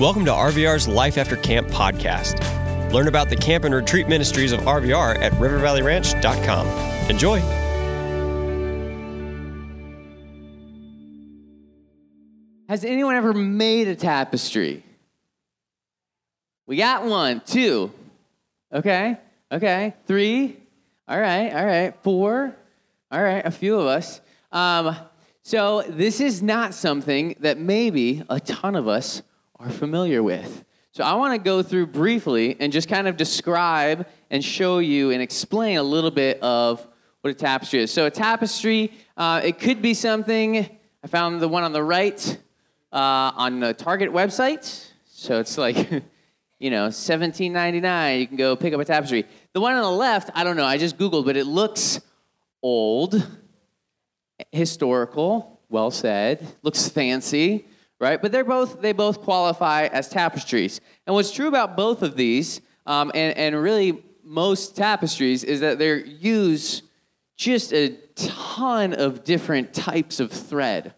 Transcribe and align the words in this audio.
Welcome 0.00 0.24
to 0.24 0.30
RVR's 0.30 0.88
Life 0.88 1.18
After 1.18 1.36
Camp 1.36 1.68
podcast. 1.68 2.40
Learn 2.90 3.06
about 3.06 3.28
the 3.28 3.36
camp 3.36 3.64
and 3.64 3.74
retreat 3.74 4.08
ministries 4.08 4.50
of 4.50 4.60
RVR 4.60 5.18
at 5.18 5.30
rivervalleyranch.com. 5.32 6.66
Enjoy. 7.10 7.38
Has 12.66 12.82
anyone 12.82 13.14
ever 13.14 13.34
made 13.34 13.88
a 13.88 13.94
tapestry? 13.94 14.82
We 16.66 16.78
got 16.78 17.04
one, 17.04 17.42
two. 17.44 17.92
Okay, 18.72 19.18
okay, 19.52 19.92
three. 20.06 20.56
All 21.08 21.20
right, 21.20 21.52
all 21.52 21.66
right, 21.66 21.94
four. 22.02 22.56
All 23.12 23.22
right, 23.22 23.44
a 23.44 23.50
few 23.50 23.78
of 23.78 23.84
us. 23.84 24.22
Um, 24.50 24.96
so, 25.42 25.82
this 25.82 26.22
is 26.22 26.42
not 26.42 26.72
something 26.72 27.36
that 27.40 27.58
maybe 27.58 28.22
a 28.30 28.40
ton 28.40 28.76
of 28.76 28.88
us 28.88 29.20
are 29.60 29.68
familiar 29.68 30.22
with. 30.22 30.64
So, 30.92 31.04
I 31.04 31.14
want 31.14 31.34
to 31.34 31.38
go 31.38 31.62
through 31.62 31.88
briefly 31.88 32.56
and 32.58 32.72
just 32.72 32.88
kind 32.88 33.06
of 33.06 33.16
describe 33.16 34.06
and 34.30 34.42
show 34.42 34.78
you 34.78 35.10
and 35.10 35.20
explain 35.22 35.76
a 35.76 35.82
little 35.82 36.10
bit 36.10 36.42
of 36.42 36.84
what 37.20 37.30
a 37.30 37.34
tapestry 37.34 37.82
is. 37.82 37.92
So, 37.92 38.06
a 38.06 38.10
tapestry, 38.10 38.92
uh, 39.16 39.42
it 39.44 39.58
could 39.58 39.82
be 39.82 39.92
something, 39.92 40.66
I 41.04 41.06
found 41.06 41.40
the 41.40 41.48
one 41.48 41.62
on 41.62 41.72
the 41.72 41.82
right 41.82 42.38
uh, 42.92 43.32
on 43.36 43.60
the 43.60 43.74
Target 43.74 44.10
website. 44.10 44.88
So, 45.06 45.38
it's 45.38 45.58
like, 45.58 45.76
you 46.58 46.70
know, 46.70 46.88
$17.99. 46.88 48.20
You 48.20 48.26
can 48.26 48.36
go 48.36 48.56
pick 48.56 48.72
up 48.72 48.80
a 48.80 48.84
tapestry. 48.84 49.26
The 49.52 49.60
one 49.60 49.74
on 49.74 49.82
the 49.82 49.90
left, 49.90 50.30
I 50.34 50.42
don't 50.42 50.56
know, 50.56 50.64
I 50.64 50.78
just 50.78 50.96
Googled, 50.96 51.26
but 51.26 51.36
it 51.36 51.46
looks 51.46 52.00
old, 52.62 53.28
historical, 54.50 55.60
well 55.68 55.90
said, 55.90 56.46
looks 56.62 56.88
fancy, 56.88 57.66
right? 58.00 58.20
But 58.20 58.32
they're 58.32 58.42
both 58.44 58.80
they 58.80 58.92
both 58.92 59.20
qualify 59.20 59.86
as 59.86 60.08
tapestries. 60.08 60.80
And 61.06 61.14
what's 61.14 61.30
true 61.30 61.46
about 61.46 61.76
both 61.76 62.02
of 62.02 62.16
these, 62.16 62.60
um, 62.86 63.12
and, 63.14 63.36
and 63.36 63.62
really 63.62 64.02
most 64.24 64.74
tapestries, 64.74 65.44
is 65.44 65.60
that 65.60 65.78
they 65.78 66.02
use 66.04 66.82
just 67.36 67.72
a 67.72 67.96
ton 68.16 68.92
of 68.94 69.22
different 69.24 69.72
types 69.72 70.20
of 70.20 70.32
thread, 70.32 70.94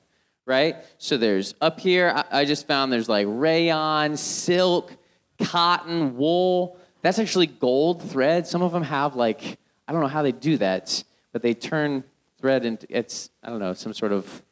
right? 0.46 0.76
So 0.98 1.16
there's 1.16 1.54
up 1.60 1.78
here, 1.78 2.12
I, 2.14 2.40
I 2.40 2.44
just 2.44 2.66
found 2.66 2.92
there's 2.92 3.08
like 3.08 3.26
rayon, 3.28 4.16
silk, 4.16 4.92
cotton, 5.40 6.16
wool. 6.16 6.78
That's 7.00 7.18
actually 7.18 7.46
gold 7.46 8.02
thread. 8.02 8.46
Some 8.46 8.62
of 8.62 8.72
them 8.72 8.82
have 8.82 9.16
like, 9.16 9.58
I 9.86 9.92
don't 9.92 10.02
know 10.02 10.08
how 10.08 10.22
they 10.22 10.32
do 10.32 10.56
that, 10.58 11.02
but 11.32 11.42
they 11.42 11.54
turn 11.54 12.04
thread 12.38 12.64
into, 12.64 12.86
it's, 12.90 13.30
I 13.42 13.50
don't 13.50 13.60
know, 13.60 13.72
some 13.72 13.92
sort 13.92 14.12
of 14.12 14.42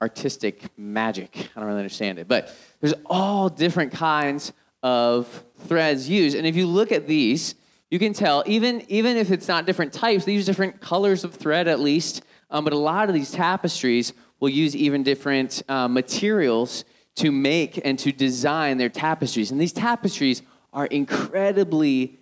artistic 0.00 0.66
magic. 0.78 1.50
I 1.54 1.60
don't 1.60 1.68
really 1.68 1.80
understand 1.80 2.18
it. 2.18 2.28
But 2.28 2.54
there's 2.80 2.94
all 3.06 3.48
different 3.48 3.92
kinds 3.92 4.52
of 4.82 5.44
threads 5.66 6.08
used. 6.08 6.36
And 6.36 6.46
if 6.46 6.56
you 6.56 6.66
look 6.66 6.90
at 6.92 7.06
these, 7.06 7.54
you 7.90 7.98
can 7.98 8.12
tell, 8.12 8.42
even, 8.46 8.82
even 8.88 9.16
if 9.16 9.30
it's 9.30 9.48
not 9.48 9.66
different 9.66 9.92
types, 9.92 10.24
they 10.24 10.32
use 10.32 10.46
different 10.46 10.80
colors 10.80 11.24
of 11.24 11.34
thread 11.34 11.68
at 11.68 11.80
least. 11.80 12.22
Um, 12.50 12.64
but 12.64 12.72
a 12.72 12.78
lot 12.78 13.08
of 13.08 13.14
these 13.14 13.30
tapestries 13.30 14.12
will 14.38 14.48
use 14.48 14.74
even 14.74 15.02
different 15.02 15.62
uh, 15.68 15.86
materials 15.86 16.84
to 17.16 17.30
make 17.30 17.80
and 17.84 17.98
to 17.98 18.12
design 18.12 18.78
their 18.78 18.88
tapestries. 18.88 19.50
And 19.50 19.60
these 19.60 19.72
tapestries 19.72 20.42
are 20.72 20.86
incredibly, 20.86 22.18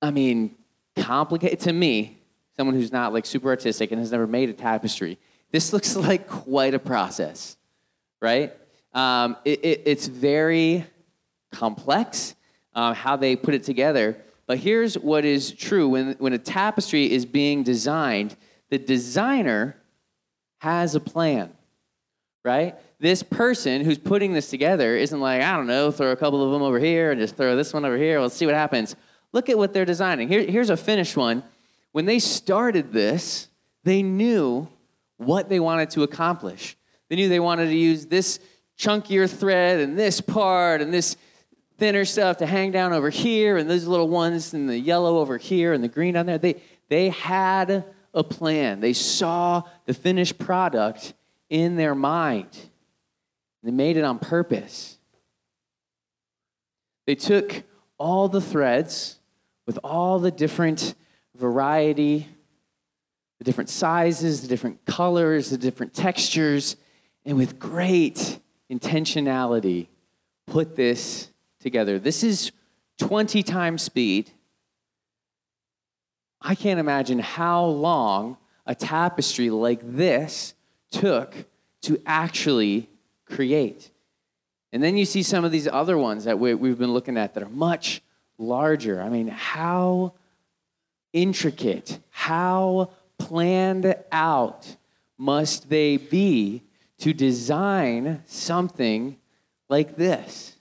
I 0.00 0.10
mean, 0.10 0.56
complicated 0.96 1.60
to 1.60 1.72
me, 1.72 2.18
someone 2.56 2.76
who's 2.76 2.92
not 2.92 3.12
like 3.12 3.26
super 3.26 3.48
artistic 3.48 3.90
and 3.90 3.98
has 4.00 4.12
never 4.12 4.26
made 4.26 4.48
a 4.48 4.52
tapestry. 4.52 5.18
This 5.56 5.72
looks 5.72 5.96
like 6.08 6.28
quite 6.28 6.74
a 6.74 6.78
process, 6.78 7.56
right? 8.20 8.54
Um, 8.92 9.38
it, 9.42 9.64
it, 9.64 9.82
it's 9.86 10.06
very 10.06 10.84
complex 11.50 12.34
uh, 12.74 12.92
how 12.92 13.16
they 13.16 13.36
put 13.36 13.54
it 13.54 13.62
together. 13.62 14.18
But 14.46 14.58
here's 14.58 14.98
what 14.98 15.24
is 15.24 15.52
true 15.52 15.88
when, 15.88 16.12
when 16.18 16.34
a 16.34 16.38
tapestry 16.38 17.10
is 17.10 17.24
being 17.24 17.62
designed, 17.62 18.36
the 18.68 18.76
designer 18.76 19.78
has 20.58 20.94
a 20.94 21.00
plan, 21.00 21.50
right? 22.44 22.74
This 22.98 23.22
person 23.22 23.82
who's 23.82 23.96
putting 23.96 24.34
this 24.34 24.50
together 24.50 24.94
isn't 24.94 25.20
like, 25.20 25.40
I 25.40 25.56
don't 25.56 25.66
know, 25.66 25.90
throw 25.90 26.12
a 26.12 26.16
couple 26.16 26.44
of 26.44 26.52
them 26.52 26.60
over 26.60 26.78
here 26.78 27.12
and 27.12 27.18
just 27.18 27.34
throw 27.34 27.56
this 27.56 27.72
one 27.72 27.86
over 27.86 27.96
here. 27.96 28.20
Let's 28.20 28.34
see 28.34 28.44
what 28.44 28.54
happens. 28.54 28.94
Look 29.32 29.48
at 29.48 29.56
what 29.56 29.72
they're 29.72 29.86
designing. 29.86 30.28
Here, 30.28 30.42
here's 30.42 30.68
a 30.68 30.76
finished 30.76 31.16
one. 31.16 31.42
When 31.92 32.04
they 32.04 32.18
started 32.18 32.92
this, 32.92 33.48
they 33.84 34.02
knew 34.02 34.68
what 35.16 35.48
they 35.48 35.60
wanted 35.60 35.90
to 35.90 36.02
accomplish. 36.02 36.76
They 37.08 37.16
knew 37.16 37.28
they 37.28 37.40
wanted 37.40 37.66
to 37.66 37.76
use 37.76 38.06
this 38.06 38.40
chunkier 38.78 39.28
thread 39.28 39.80
and 39.80 39.98
this 39.98 40.20
part 40.20 40.82
and 40.82 40.92
this 40.92 41.16
thinner 41.78 42.04
stuff 42.04 42.38
to 42.38 42.46
hang 42.46 42.70
down 42.70 42.92
over 42.92 43.10
here 43.10 43.56
and 43.56 43.68
those 43.68 43.86
little 43.86 44.08
ones 44.08 44.54
and 44.54 44.68
the 44.68 44.78
yellow 44.78 45.18
over 45.18 45.38
here 45.38 45.72
and 45.72 45.82
the 45.82 45.88
green 45.88 46.16
on 46.16 46.26
there. 46.26 46.38
They, 46.38 46.62
they 46.88 47.10
had 47.10 47.84
a 48.14 48.24
plan. 48.24 48.80
They 48.80 48.92
saw 48.92 49.62
the 49.84 49.94
finished 49.94 50.38
product 50.38 51.14
in 51.50 51.76
their 51.76 51.94
mind. 51.94 52.48
They 53.62 53.70
made 53.70 53.96
it 53.96 54.04
on 54.04 54.18
purpose. 54.18 54.98
They 57.06 57.14
took 57.14 57.62
all 57.98 58.28
the 58.28 58.40
threads 58.40 59.18
with 59.66 59.78
all 59.84 60.18
the 60.18 60.30
different 60.30 60.94
variety, 61.34 62.28
the 63.38 63.44
different 63.44 63.70
sizes, 63.70 64.42
the 64.42 64.48
different 64.48 64.84
colors, 64.84 65.50
the 65.50 65.58
different 65.58 65.94
textures, 65.94 66.76
and 67.24 67.36
with 67.36 67.58
great 67.58 68.38
intentionality 68.70 69.88
put 70.46 70.76
this 70.76 71.30
together. 71.60 71.98
This 71.98 72.22
is 72.22 72.52
20 72.98 73.42
times 73.42 73.82
speed. 73.82 74.30
I 76.40 76.54
can't 76.54 76.80
imagine 76.80 77.18
how 77.18 77.64
long 77.64 78.36
a 78.64 78.74
tapestry 78.74 79.50
like 79.50 79.80
this 79.82 80.54
took 80.90 81.34
to 81.82 82.00
actually 82.06 82.88
create. 83.26 83.90
And 84.72 84.82
then 84.82 84.96
you 84.96 85.04
see 85.04 85.22
some 85.22 85.44
of 85.44 85.52
these 85.52 85.68
other 85.68 85.96
ones 85.96 86.24
that 86.24 86.38
we, 86.38 86.50
have 86.50 86.78
been 86.78 86.92
looking 86.92 87.16
at 87.16 87.34
that 87.34 87.42
are 87.42 87.48
much 87.48 88.02
larger. 88.38 89.00
I 89.00 89.08
mean, 89.08 89.28
how 89.28 90.14
intricate, 91.12 91.98
how 92.10 92.90
planned 93.18 93.94
out 94.12 94.76
must 95.18 95.68
they 95.68 95.96
be 95.96 96.62
to 96.98 97.12
design 97.12 98.22
something 98.26 99.18
like 99.68 99.96
this? 99.96 100.56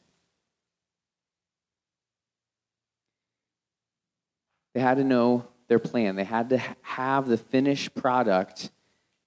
They 4.74 4.82
had 4.82 4.98
to 4.98 5.04
know 5.04 5.48
their 5.68 5.80
plan, 5.80 6.16
they 6.16 6.24
had 6.24 6.50
to 6.50 6.62
have 6.82 7.28
the 7.28 7.38
finished 7.38 7.96
product 7.96 8.70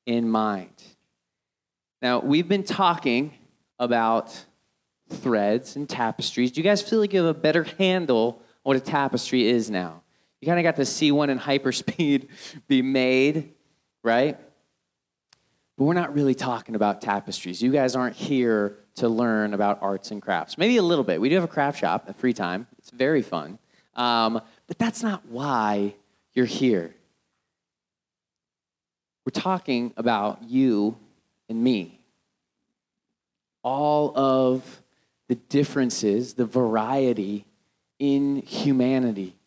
in 0.07 0.29
mind. 0.29 0.83
Now, 2.01 2.21
we've 2.21 2.47
been 2.47 2.63
talking 2.63 3.35
about 3.79 4.45
threads 5.09 5.75
and 5.75 5.89
tapestries. 5.89 6.53
Do 6.53 6.61
you 6.61 6.65
guys 6.65 6.81
feel 6.83 7.01
like 7.01 7.13
you 7.13 7.25
have 7.25 7.37
a 7.37 7.39
better 7.39 7.65
handle 7.65 8.41
on 8.65 8.75
what 8.75 8.77
a 8.77 8.81
tapestry 8.81 9.49
is 9.49 9.71
now? 9.71 10.03
You 10.41 10.47
kind 10.47 10.59
of 10.59 10.63
got 10.63 10.77
to 10.77 10.85
see 10.85 11.11
one 11.11 11.31
in 11.31 11.39
hyperspeed 11.39 12.29
be 12.69 12.83
made, 12.83 13.55
right? 14.03 14.39
But 15.77 15.85
we're 15.85 15.95
not 15.95 16.15
really 16.15 16.35
talking 16.35 16.75
about 16.75 17.01
tapestries. 17.01 17.63
You 17.63 17.73
guys 17.73 17.97
aren't 17.97 18.17
here 18.17 18.77
to 18.97 19.09
learn 19.09 19.55
about 19.55 19.79
arts 19.81 20.11
and 20.11 20.21
crafts. 20.21 20.59
Maybe 20.59 20.77
a 20.77 20.83
little 20.83 21.05
bit. 21.05 21.21
We 21.21 21.29
do 21.29 21.37
have 21.37 21.45
a 21.45 21.49
craft 21.49 21.79
shop 21.79 22.07
at 22.09 22.17
free 22.17 22.33
time, 22.33 22.67
it's 22.79 22.91
very 22.91 23.23
fun. 23.23 23.59
Um, 23.95 24.41
but 24.67 24.79
that's 24.79 25.03
not 25.03 25.27
why 25.27 25.95
you're 26.35 26.47
here. 26.47 26.95
We're 29.25 29.41
talking 29.41 29.93
about 29.97 30.43
you 30.45 30.97
and 31.49 31.63
me. 31.63 32.01
All 33.63 34.17
of 34.17 34.83
the 35.29 35.35
differences, 35.35 36.35
the 36.35 36.47
variety 36.47 37.45
in 37.99 38.37
humanity. 38.37 39.38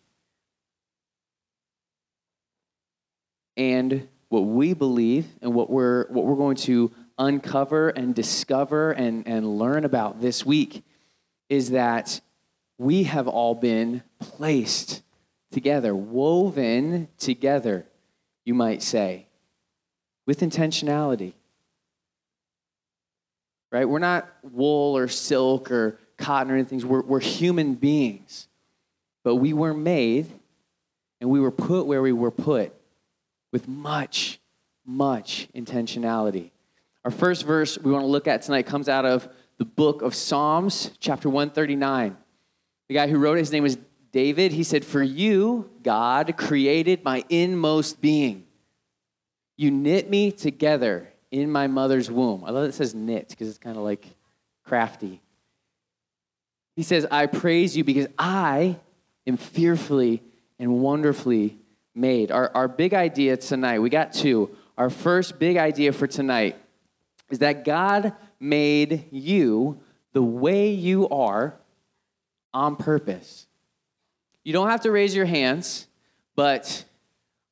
And 3.61 4.07
what 4.29 4.39
we 4.39 4.73
believe 4.73 5.27
and 5.39 5.53
what 5.53 5.69
we're, 5.69 6.07
what 6.07 6.25
we're 6.25 6.35
going 6.35 6.55
to 6.55 6.91
uncover 7.19 7.89
and 7.89 8.15
discover 8.15 8.91
and, 8.91 9.27
and 9.27 9.59
learn 9.59 9.85
about 9.85 10.19
this 10.19 10.43
week 10.43 10.83
is 11.47 11.69
that 11.69 12.21
we 12.79 13.03
have 13.03 13.27
all 13.27 13.53
been 13.53 14.01
placed 14.17 15.03
together, 15.51 15.93
woven 15.93 17.07
together, 17.19 17.85
you 18.45 18.55
might 18.55 18.81
say, 18.81 19.27
with 20.25 20.39
intentionality. 20.39 21.33
Right? 23.71 23.87
We're 23.87 23.99
not 23.99 24.27
wool 24.41 24.97
or 24.97 25.07
silk 25.07 25.69
or 25.69 25.99
cotton 26.17 26.51
or 26.51 26.55
anything. 26.55 26.87
We're, 26.87 27.03
we're 27.03 27.19
human 27.19 27.75
beings. 27.75 28.47
But 29.23 29.35
we 29.35 29.53
were 29.53 29.75
made 29.75 30.31
and 31.19 31.29
we 31.29 31.39
were 31.39 31.51
put 31.51 31.85
where 31.85 32.01
we 32.01 32.11
were 32.11 32.31
put 32.31 32.73
with 33.51 33.67
much, 33.67 34.39
much 34.85 35.47
intentionality. 35.55 36.51
Our 37.03 37.11
first 37.11 37.45
verse 37.45 37.77
we 37.77 37.91
want 37.91 38.03
to 38.03 38.07
look 38.07 38.27
at 38.27 38.41
tonight 38.43 38.65
comes 38.65 38.87
out 38.87 39.05
of 39.05 39.27
the 39.57 39.65
book 39.65 40.01
of 40.01 40.15
Psalms, 40.15 40.91
chapter 40.99 41.29
139. 41.29 42.17
The 42.87 42.93
guy 42.93 43.07
who 43.07 43.17
wrote 43.17 43.37
it, 43.37 43.41
his 43.41 43.51
name 43.51 43.63
was 43.63 43.77
David. 44.11 44.51
He 44.51 44.63
said, 44.63 44.83
For 44.83 45.01
you, 45.01 45.69
God, 45.83 46.35
created 46.37 47.03
my 47.03 47.23
inmost 47.29 48.01
being. 48.01 48.45
You 49.57 49.71
knit 49.71 50.09
me 50.09 50.31
together 50.31 51.11
in 51.29 51.51
my 51.51 51.67
mother's 51.67 52.11
womb. 52.11 52.43
I 52.43 52.51
love 52.51 52.63
that 52.63 52.69
it 52.69 52.73
says 52.73 52.93
knit 52.93 53.29
because 53.29 53.47
it's 53.47 53.57
kind 53.57 53.77
of 53.77 53.83
like 53.83 54.05
crafty. 54.65 55.21
He 56.75 56.83
says, 56.83 57.05
I 57.11 57.27
praise 57.27 57.77
you 57.77 57.83
because 57.83 58.07
I 58.17 58.77
am 59.27 59.37
fearfully 59.37 60.23
and 60.59 60.79
wonderfully 60.81 61.57
made. 61.93 62.31
Our, 62.31 62.51
our 62.55 62.67
big 62.67 62.93
idea 62.93 63.37
tonight, 63.37 63.79
we 63.79 63.89
got 63.89 64.13
two. 64.13 64.55
Our 64.77 64.89
first 64.89 65.39
big 65.39 65.57
idea 65.57 65.93
for 65.93 66.07
tonight 66.07 66.57
is 67.29 67.39
that 67.39 67.65
God 67.65 68.13
made 68.39 69.05
you 69.11 69.79
the 70.13 70.23
way 70.23 70.71
you 70.71 71.07
are 71.09 71.55
on 72.53 72.75
purpose. 72.75 73.47
You 74.43 74.53
don't 74.53 74.69
have 74.69 74.81
to 74.81 74.91
raise 74.91 75.15
your 75.15 75.25
hands, 75.25 75.87
but 76.35 76.83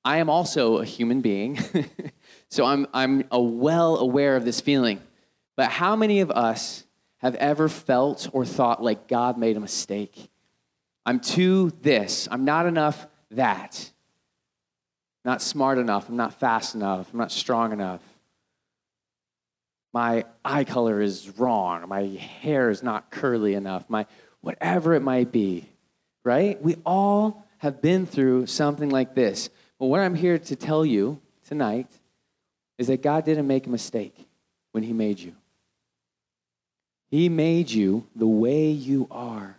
I 0.03 0.18
am 0.18 0.30
also 0.30 0.77
a 0.77 0.86
human 0.86 1.21
being. 1.21 1.59
so 2.50 2.65
I'm, 2.65 2.88
I'm 2.94 3.24
well 3.31 3.97
aware 3.97 4.36
of 4.36 4.45
this 4.45 4.59
feeling. 4.59 5.01
But 5.56 5.69
how 5.69 5.95
many 5.95 6.21
of 6.21 6.31
us 6.31 6.86
have 7.18 7.36
ever 7.36 7.69
felt 7.69 8.30
or 8.33 8.45
thought 8.45 8.81
like 8.81 9.07
God 9.07 9.38
made 9.38 9.57
a 9.57 9.59
mistake? 9.59 10.30
I'm 11.06 11.19
too 11.19 11.71
this, 11.81 12.27
I'm 12.31 12.45
not 12.45 12.65
enough 12.65 13.07
that. 13.31 13.91
Not 15.25 15.42
smart 15.42 15.77
enough, 15.77 16.10
I'm 16.10 16.16
not 16.16 16.33
fast 16.33 16.75
enough, 16.75 17.10
I'm 17.12 17.19
not 17.19 17.31
strong 17.31 17.71
enough. 17.74 18.01
My 19.94 20.25
eye 20.45 20.63
color 20.63 21.01
is 21.01 21.38
wrong, 21.38 21.88
my 21.88 22.04
hair 22.04 22.69
is 22.69 22.83
not 22.83 23.12
curly 23.12 23.54
enough, 23.54 23.89
my 23.89 24.06
whatever 24.42 24.94
it 24.94 25.01
might 25.01 25.31
be, 25.31 25.66
right? 26.24 26.62
We 26.62 26.77
all 26.86 27.45
have 27.57 27.81
been 27.81 28.06
through 28.06 28.45
something 28.45 28.89
like 28.89 29.16
this. 29.16 29.50
But 29.80 29.88
what 29.88 30.00
I'm 30.01 30.16
here 30.16 30.39
to 30.39 30.56
tell 30.56 30.86
you 30.86 31.19
tonight 31.45 31.88
is 32.77 32.88
that 32.88 33.01
God 33.01 33.25
didn't 33.25 33.48
make 33.48 33.68
a 33.68 33.69
mistake 33.69 34.27
when 34.72 34.83
He 34.83 34.94
made 34.94 35.19
you. 35.19 35.36
He 37.10 37.27
made 37.27 37.72
you 37.72 38.07
the 38.15 38.27
way 38.27 38.69
you 38.69 39.07
are 39.10 39.57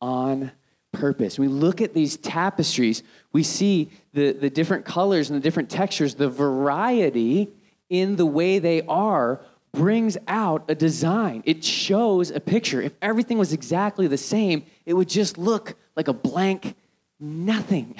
on 0.00 0.52
purpose. 0.92 1.38
we 1.38 1.48
look 1.48 1.80
at 1.80 1.94
these 1.94 2.16
tapestries, 2.16 3.02
we 3.32 3.42
see 3.42 3.90
the, 4.12 4.32
the 4.32 4.50
different 4.50 4.84
colors 4.84 5.30
and 5.30 5.36
the 5.36 5.42
different 5.42 5.70
textures, 5.70 6.14
the 6.14 6.28
variety 6.28 7.48
in 7.88 8.16
the 8.16 8.26
way 8.26 8.58
they 8.58 8.82
are 8.82 9.40
brings 9.72 10.16
out 10.26 10.64
a 10.68 10.74
design. 10.74 11.42
It 11.46 11.64
shows 11.64 12.30
a 12.30 12.40
picture. 12.40 12.80
If 12.80 12.92
everything 13.00 13.38
was 13.38 13.52
exactly 13.52 14.08
the 14.08 14.18
same, 14.18 14.64
it 14.84 14.94
would 14.94 15.08
just 15.08 15.38
look 15.38 15.76
like 15.96 16.08
a 16.08 16.12
blank 16.12 16.74
nothing. 17.20 17.94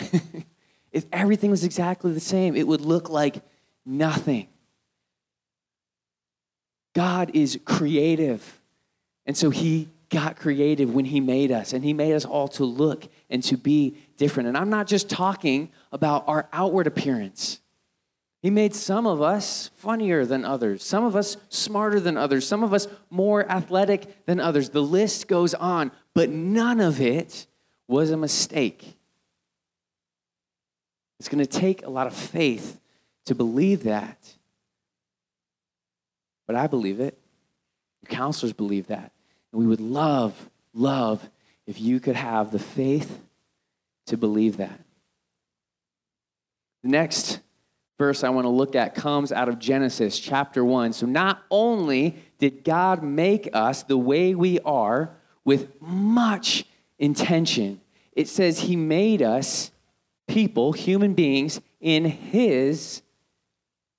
if 0.93 1.07
everything 1.13 1.51
was 1.51 1.65
exactly 1.65 2.13
the 2.13 2.21
same, 2.21 2.57
it 2.57 2.67
would 2.67 2.81
look 2.81 3.09
like 3.09 3.37
nothing. 3.87 4.49
God 6.93 7.31
is 7.35 7.59
creative. 7.65 8.61
And 9.27 9.37
so 9.37 9.51
he 9.51 9.89
got 10.11 10.37
creative 10.37 10.93
when 10.93 11.05
he 11.07 11.21
made 11.21 11.53
us, 11.53 11.73
and 11.73 11.85
he 11.85 11.93
made 11.93 12.13
us 12.13 12.25
all 12.25 12.49
to 12.49 12.65
look 12.65 13.09
and 13.31 13.43
to 13.45 13.57
be 13.57 13.97
different. 14.17 14.49
And 14.49 14.59
I'm 14.59 14.69
not 14.69 14.87
just 14.87 15.09
talking 15.09 15.71
about 15.93 16.25
our 16.27 16.49
outward 16.53 16.87
appearance. 16.87 17.61
He 18.43 18.51
made 18.51 18.75
some 18.75 19.07
of 19.07 19.23
us 19.23 19.71
funnier 19.75 20.25
than 20.25 20.45
others, 20.45 20.83
some 20.83 21.05
of 21.05 21.15
us 21.15 21.37
smarter 21.49 22.01
than 22.01 22.17
others, 22.17 22.47
some 22.47 22.65
of 22.65 22.75
us 22.75 22.89
more 23.09 23.49
athletic 23.51 24.25
than 24.27 24.41
others. 24.41 24.71
The 24.71 24.83
list 24.83 25.29
goes 25.29 25.55
on, 25.55 25.93
but 26.15 26.31
none 26.31 26.81
of 26.81 27.01
it 27.01 27.47
was 27.87 28.11
a 28.11 28.17
mistake. 28.17 28.97
It's 31.19 31.29
going 31.29 31.45
to 31.45 31.47
take 31.47 31.85
a 31.85 31.91
lot 31.91 32.07
of 32.07 32.15
faith 32.15 32.81
to 33.27 33.35
believe 33.35 33.85
that. 33.85 34.17
But 36.47 36.57
I 36.57 36.67
believe 36.67 36.99
it. 36.99 37.19
Your 38.03 38.17
counselors 38.17 38.55
believe 38.55 38.87
that. 38.87 39.13
And 39.53 39.61
we 39.61 39.67
would 39.67 39.81
love, 39.81 40.51
love 40.73 41.29
if 41.67 41.81
you 41.81 42.01
could 42.01 42.17
have 42.17 42.51
the 42.51 42.59
faith 42.59 43.21
to 44.07 44.17
believe 44.17 44.57
that. 44.59 44.81
The 46.83 46.89
next 46.89 47.41
verse 47.99 48.25
I 48.25 48.31
want 48.31 48.47
to 48.47 48.51
look 48.51 48.75
at 48.75 48.95
comes 48.95 49.31
out 49.31 49.49
of 49.49 49.59
Genesis 49.59 50.19
chapter 50.19 50.65
1. 50.65 50.95
So, 50.95 51.07
not 51.07 51.43
only 51.51 52.17
did 52.39 52.65
God 52.65 53.03
make 53.03 53.49
us 53.53 53.83
the 53.83 53.99
way 53.99 54.35
we 54.35 54.59
are 54.61 55.11
with 55.45 55.81
much 55.81 56.65
intention, 56.99 57.81
it 58.13 58.29
says 58.29 58.61
He 58.61 58.75
made 58.77 59.21
us 59.21 59.71
people, 60.27 60.73
human 60.73 61.15
beings, 61.15 61.61
in 61.81 62.05
His 62.05 63.03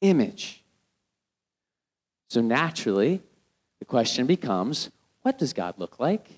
image. 0.01 0.63
So, 2.30 2.42
naturally, 2.42 3.21
the 3.80 3.86
question 3.86 4.25
becomes 4.25 4.89
what 5.21 5.38
does 5.38 5.53
God 5.53 5.75
look 5.77 6.00
like? 6.00 6.29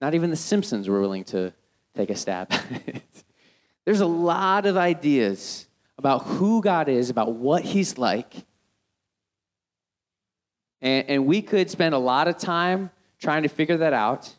Not 0.00 0.14
even 0.14 0.30
the 0.30 0.36
Simpsons 0.36 0.88
were 0.88 1.00
willing 1.00 1.24
to 1.24 1.52
take 1.94 2.10
a 2.10 2.16
stab 2.16 2.48
at 2.50 2.88
it. 2.88 3.24
There's 3.84 4.00
a 4.00 4.06
lot 4.06 4.66
of 4.66 4.76
ideas 4.76 5.66
about 5.98 6.24
who 6.24 6.62
God 6.62 6.88
is, 6.88 7.10
about 7.10 7.32
what 7.32 7.62
He's 7.62 7.98
like. 7.98 8.34
And, 10.80 11.08
and 11.08 11.26
we 11.26 11.42
could 11.42 11.70
spend 11.70 11.94
a 11.94 11.98
lot 11.98 12.28
of 12.28 12.38
time 12.38 12.90
trying 13.18 13.42
to 13.42 13.48
figure 13.48 13.76
that 13.78 13.92
out. 13.92 14.34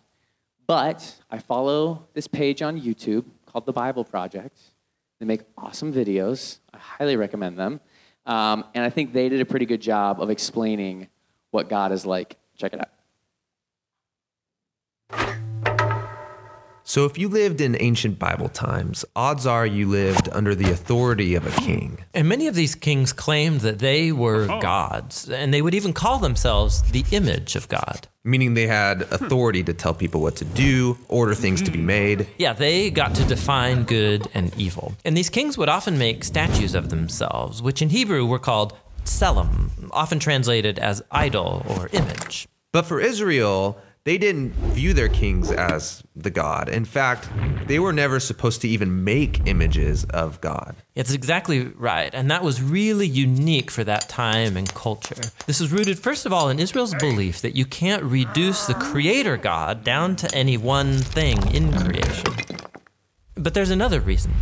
But 0.66 1.18
I 1.30 1.38
follow 1.38 2.08
this 2.14 2.28
page 2.28 2.62
on 2.62 2.80
YouTube 2.80 3.26
called 3.46 3.66
The 3.66 3.74
Bible 3.74 4.04
Project. 4.04 4.58
They 5.20 5.26
make 5.26 5.42
awesome 5.58 5.94
videos. 5.94 6.58
I 6.74 6.78
highly 6.78 7.16
recommend 7.16 7.60
them. 7.60 7.80
Um, 8.26 8.66
and 8.74 8.84
I 8.84 8.90
think 8.90 9.14
they 9.14 9.30
did 9.30 9.42
a 9.42 9.46
pretty 9.46 9.66
good 9.66 9.82
job 9.82 10.22
of 10.22 10.30
explaining 10.30 11.10
what 11.52 11.70
God 11.70 11.92
is 11.92 12.06
like. 12.06 12.38
Check 12.58 12.74
it 12.74 12.80
out. 12.80 12.90
So, 16.84 17.06
if 17.06 17.18
you 17.18 17.30
lived 17.30 17.62
in 17.62 17.78
ancient 17.80 18.20
Bible 18.20 18.50
times, 18.50 19.06
odds 19.16 19.46
are 19.46 19.66
you 19.66 19.88
lived 19.88 20.28
under 20.34 20.54
the 20.54 20.72
authority 20.72 21.36
of 21.36 21.48
a 21.48 21.62
king. 21.62 22.04
And 22.14 22.28
many 22.28 22.48
of 22.48 22.56
these 22.56 22.76
kings 22.76 23.14
claimed 23.14 23.62
that 23.62 23.80
they 23.80 24.12
were 24.12 24.52
oh. 24.52 24.60
gods, 24.60 25.30
and 25.30 25.54
they 25.54 25.62
would 25.62 25.74
even 25.74 25.94
call 25.94 26.20
themselves 26.20 26.82
the 26.92 27.06
image 27.12 27.56
of 27.56 27.70
God. 27.70 28.10
Meaning 28.26 28.56
they 28.56 28.68
had 28.68 29.04
authority 29.04 29.64
to 29.64 29.74
tell 29.74 29.94
people 29.94 30.22
what 30.22 30.36
to 30.36 30.46
do, 30.46 30.98
order 31.08 31.34
things 31.34 31.62
to 31.62 31.72
be 31.72 31.80
hmm. 31.80 31.86
made. 31.86 32.28
Yeah, 32.38 32.52
they 32.52 32.92
got 32.92 33.16
to 33.16 33.24
define 33.24 33.84
good 33.84 34.28
and 34.34 34.54
evil. 34.60 34.94
And 35.06 35.16
these 35.16 35.30
kings 35.30 35.58
would 35.58 35.70
often 35.70 35.98
make 35.98 36.26
statues 36.26 36.76
of 36.76 36.90
themselves, 36.90 37.62
which 37.62 37.82
in 37.82 37.90
Hebrew 37.90 38.26
were 38.26 38.38
called 38.38 38.78
tselem, 39.06 39.90
often 39.92 40.20
translated 40.20 40.80
as 40.80 41.02
idol 41.12 41.66
or 41.70 41.90
image. 41.94 42.48
But 42.72 42.86
for 42.86 43.00
Israel, 43.00 43.78
they 44.04 44.18
didn't 44.18 44.54
view 44.74 44.94
their 44.94 45.10
kings 45.10 45.52
as 45.52 46.02
the 46.16 46.32
God. 46.32 46.70
In 46.70 46.86
fact, 46.86 47.30
they 47.68 47.78
were 47.78 47.94
never 47.94 48.20
supposed 48.20 48.62
to 48.62 48.68
even 48.68 49.04
make 49.04 49.46
images 49.46 50.06
of 50.06 50.42
God. 50.42 50.76
It's 50.96 51.14
exactly 51.14 51.68
right. 51.68 52.10
And 52.12 52.32
that 52.32 52.44
was 52.44 52.64
really 52.64 53.06
unique 53.06 53.70
for 53.70 53.84
that 53.84 54.10
time 54.10 54.58
and 54.58 54.74
culture. 54.74 55.22
This 55.46 55.62
is 55.62 55.72
rooted, 55.72 56.00
first 56.00 56.26
of 56.26 56.34
all, 56.34 56.50
in 56.50 56.60
Israel's 56.60 56.96
belief 56.96 57.42
that 57.42 57.56
you 57.56 57.66
can't 57.66 58.04
reduce 58.04 58.66
the 58.66 58.74
creator 58.74 59.38
God 59.38 59.84
down 59.84 60.16
to 60.16 60.36
any 60.36 60.58
one 60.58 60.98
thing 60.98 61.38
in 61.54 61.72
creation. 61.72 62.34
But 63.36 63.54
there's 63.54 63.72
another 63.72 64.00
reason. 64.00 64.34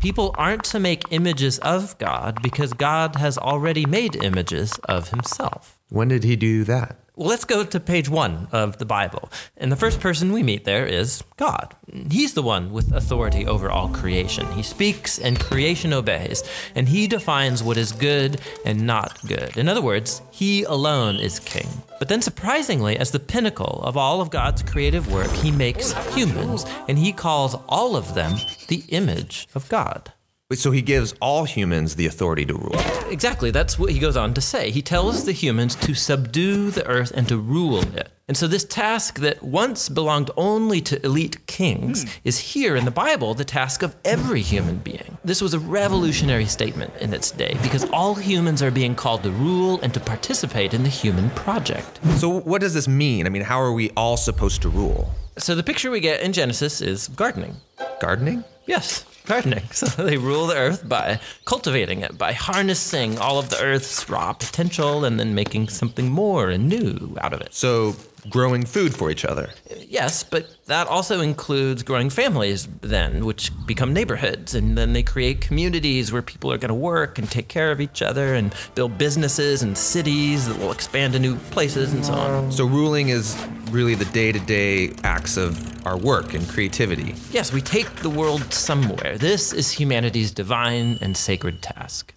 People 0.00 0.34
aren't 0.38 0.64
to 0.64 0.80
make 0.80 1.04
images 1.10 1.58
of 1.58 1.98
God 1.98 2.40
because 2.42 2.72
God 2.72 3.16
has 3.16 3.36
already 3.36 3.84
made 3.84 4.16
images 4.24 4.72
of 4.84 5.10
himself. 5.10 5.78
When 5.90 6.08
did 6.08 6.24
he 6.24 6.36
do 6.36 6.64
that? 6.64 6.99
Well, 7.16 7.28
let's 7.28 7.44
go 7.44 7.64
to 7.64 7.80
page 7.80 8.08
one 8.08 8.48
of 8.52 8.78
the 8.78 8.86
Bible. 8.86 9.30
And 9.56 9.70
the 9.70 9.76
first 9.76 10.00
person 10.00 10.32
we 10.32 10.42
meet 10.42 10.64
there 10.64 10.86
is 10.86 11.22
God. 11.36 11.74
He's 12.10 12.34
the 12.34 12.42
one 12.42 12.72
with 12.72 12.92
authority 12.92 13.46
over 13.46 13.70
all 13.70 13.88
creation. 13.88 14.50
He 14.52 14.62
speaks 14.62 15.18
and 15.18 15.38
creation 15.38 15.92
obeys, 15.92 16.42
and 16.74 16.88
he 16.88 17.06
defines 17.06 17.62
what 17.62 17.76
is 17.76 17.92
good 17.92 18.40
and 18.64 18.86
not 18.86 19.18
good. 19.26 19.56
In 19.56 19.68
other 19.68 19.82
words, 19.82 20.22
he 20.30 20.62
alone 20.62 21.16
is 21.16 21.40
king. 21.40 21.68
But 21.98 22.08
then, 22.08 22.22
surprisingly, 22.22 22.96
as 22.96 23.10
the 23.10 23.20
pinnacle 23.20 23.82
of 23.82 23.96
all 23.96 24.20
of 24.20 24.30
God's 24.30 24.62
creative 24.62 25.12
work, 25.12 25.30
he 25.30 25.50
makes 25.50 25.92
humans, 26.14 26.64
and 26.88 26.96
he 26.96 27.12
calls 27.12 27.56
all 27.68 27.96
of 27.96 28.14
them 28.14 28.36
the 28.68 28.84
image 28.88 29.48
of 29.54 29.68
God. 29.68 30.12
But 30.50 30.58
So 30.58 30.72
he 30.72 30.82
gives 30.82 31.14
all 31.20 31.44
humans 31.44 31.94
the 31.94 32.06
authority 32.06 32.44
to 32.44 32.54
rule. 32.54 32.74
Exactly. 33.08 33.52
That's 33.52 33.78
what 33.78 33.92
he 33.92 34.00
goes 34.00 34.16
on 34.16 34.34
to 34.34 34.40
say. 34.40 34.72
He 34.72 34.82
tells 34.82 35.24
the 35.24 35.30
humans 35.30 35.76
to 35.76 35.94
subdue 35.94 36.72
the 36.72 36.84
earth 36.88 37.12
and 37.14 37.28
to 37.28 37.38
rule 37.38 37.80
it. 37.96 38.10
And 38.26 38.36
so, 38.36 38.48
this 38.48 38.64
task 38.64 39.20
that 39.20 39.42
once 39.44 39.88
belonged 39.88 40.30
only 40.36 40.80
to 40.82 41.04
elite 41.04 41.46
kings 41.46 42.02
hmm. 42.02 42.08
is 42.24 42.38
here 42.38 42.74
in 42.74 42.84
the 42.84 42.90
Bible 42.90 43.34
the 43.34 43.44
task 43.44 43.82
of 43.84 43.94
every 44.04 44.40
human 44.40 44.78
being. 44.78 45.18
This 45.24 45.40
was 45.40 45.54
a 45.54 45.60
revolutionary 45.60 46.46
statement 46.46 46.92
in 47.00 47.14
its 47.14 47.30
day 47.30 47.56
because 47.62 47.88
all 47.90 48.16
humans 48.16 48.60
are 48.60 48.72
being 48.72 48.96
called 48.96 49.22
to 49.22 49.30
rule 49.30 49.80
and 49.82 49.94
to 49.94 50.00
participate 50.00 50.74
in 50.74 50.82
the 50.82 50.88
human 50.88 51.30
project. 51.30 52.00
So 52.18 52.28
what 52.28 52.60
does 52.60 52.74
this 52.74 52.88
mean? 52.88 53.26
I 53.26 53.30
mean, 53.30 53.42
how 53.42 53.60
are 53.60 53.72
we 53.72 53.90
all 53.96 54.16
supposed 54.16 54.62
to 54.62 54.68
rule? 54.68 55.12
So, 55.38 55.54
the 55.54 55.62
picture 55.62 55.92
we 55.92 56.00
get 56.00 56.22
in 56.22 56.32
Genesis 56.32 56.80
is 56.80 57.06
gardening. 57.06 57.56
Gardening? 58.00 58.42
Yes, 58.66 59.04
gardening. 59.26 59.64
So 59.72 59.86
they 60.04 60.18
rule 60.18 60.46
the 60.46 60.56
earth 60.56 60.88
by 60.88 61.20
cultivating 61.46 62.02
it, 62.02 62.18
by 62.18 62.32
harnessing 62.32 63.18
all 63.18 63.38
of 63.38 63.48
the 63.48 63.60
earth's 63.62 64.08
raw 64.10 64.32
potential 64.32 65.04
and 65.04 65.18
then 65.18 65.34
making 65.34 65.68
something 65.68 66.10
more 66.10 66.50
and 66.50 66.68
new 66.68 67.16
out 67.20 67.32
of 67.32 67.40
it. 67.40 67.54
So 67.54 67.94
growing 68.28 68.64
food 68.64 68.94
for 68.94 69.10
each 69.10 69.24
other. 69.24 69.50
Yes, 69.88 70.22
but 70.22 70.64
that 70.66 70.86
also 70.88 71.20
includes 71.20 71.82
growing 71.82 72.10
families 72.10 72.68
then, 72.82 73.24
which 73.24 73.50
become 73.66 73.92
neighborhoods, 73.92 74.54
and 74.54 74.76
then 74.76 74.92
they 74.92 75.02
create 75.02 75.40
communities 75.40 76.12
where 76.12 76.22
people 76.22 76.52
are 76.52 76.58
going 76.58 76.68
to 76.68 76.74
work 76.74 77.18
and 77.18 77.30
take 77.30 77.48
care 77.48 77.70
of 77.70 77.80
each 77.80 78.02
other 78.02 78.34
and 78.34 78.54
build 78.74 78.98
businesses 78.98 79.62
and 79.62 79.76
cities 79.76 80.46
that 80.46 80.58
will 80.58 80.72
expand 80.72 81.12
to 81.14 81.18
new 81.18 81.36
places 81.50 81.92
and 81.92 82.04
so 82.04 82.12
on. 82.12 82.52
So 82.52 82.66
ruling 82.66 83.08
is 83.08 83.34
really 83.70 83.94
the 83.94 84.04
day-to-day 84.06 84.92
acts 85.04 85.36
of 85.36 85.86
our 85.86 85.96
work 85.96 86.34
and 86.34 86.46
creativity. 86.48 87.14
Yes, 87.30 87.52
we 87.52 87.60
take 87.60 87.88
the 87.96 88.10
world 88.10 88.52
somewhere. 88.52 89.16
This 89.18 89.52
is 89.52 89.70
humanity's 89.70 90.30
divine 90.30 90.98
and 91.00 91.16
sacred 91.16 91.62
task. 91.62 92.14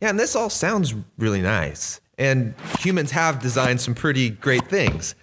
Yeah, 0.00 0.10
and 0.10 0.18
this 0.18 0.36
all 0.36 0.50
sounds 0.50 0.94
really 1.18 1.42
nice. 1.42 2.00
And 2.18 2.54
humans 2.80 3.10
have 3.12 3.40
designed 3.40 3.80
some 3.80 3.94
pretty 3.94 4.30
great 4.30 4.68
things. 4.68 5.14